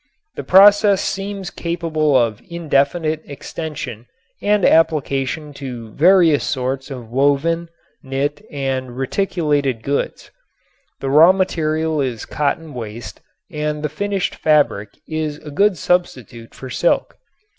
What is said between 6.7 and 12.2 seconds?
of woven, knit and reticulated goods. The raw material